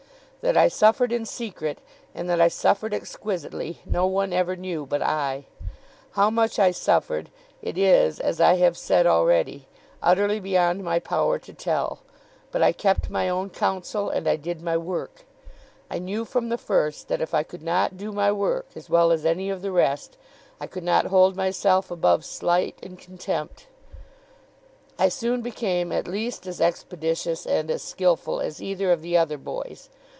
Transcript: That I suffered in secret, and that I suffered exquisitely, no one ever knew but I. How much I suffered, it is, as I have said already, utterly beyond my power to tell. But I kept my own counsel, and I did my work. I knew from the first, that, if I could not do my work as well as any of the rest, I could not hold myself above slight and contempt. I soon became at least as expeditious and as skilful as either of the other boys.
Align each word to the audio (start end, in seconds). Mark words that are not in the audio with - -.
That 0.43 0.57
I 0.57 0.69
suffered 0.69 1.11
in 1.11 1.27
secret, 1.27 1.77
and 2.15 2.27
that 2.27 2.41
I 2.41 2.47
suffered 2.47 2.95
exquisitely, 2.95 3.77
no 3.85 4.07
one 4.07 4.33
ever 4.33 4.55
knew 4.55 4.87
but 4.87 5.03
I. 5.03 5.45
How 6.13 6.31
much 6.31 6.57
I 6.57 6.71
suffered, 6.71 7.29
it 7.61 7.77
is, 7.77 8.19
as 8.19 8.41
I 8.41 8.55
have 8.55 8.75
said 8.75 9.05
already, 9.05 9.67
utterly 10.01 10.39
beyond 10.39 10.83
my 10.83 10.97
power 10.97 11.37
to 11.37 11.53
tell. 11.53 11.99
But 12.51 12.63
I 12.63 12.71
kept 12.71 13.11
my 13.11 13.29
own 13.29 13.51
counsel, 13.51 14.09
and 14.09 14.27
I 14.27 14.35
did 14.35 14.63
my 14.63 14.77
work. 14.77 15.25
I 15.91 15.99
knew 15.99 16.25
from 16.25 16.49
the 16.49 16.57
first, 16.57 17.07
that, 17.09 17.21
if 17.21 17.35
I 17.35 17.43
could 17.43 17.61
not 17.61 17.95
do 17.95 18.11
my 18.11 18.31
work 18.31 18.65
as 18.75 18.89
well 18.89 19.11
as 19.11 19.27
any 19.27 19.51
of 19.51 19.61
the 19.61 19.71
rest, 19.71 20.17
I 20.59 20.65
could 20.65 20.83
not 20.83 21.05
hold 21.05 21.35
myself 21.35 21.91
above 21.91 22.25
slight 22.25 22.79
and 22.81 22.97
contempt. 22.97 23.67
I 24.97 25.07
soon 25.07 25.41
became 25.43 25.91
at 25.91 26.07
least 26.07 26.47
as 26.47 26.59
expeditious 26.59 27.45
and 27.45 27.69
as 27.69 27.83
skilful 27.83 28.39
as 28.41 28.59
either 28.59 28.91
of 28.91 29.03
the 29.03 29.15
other 29.15 29.37
boys. 29.37 29.91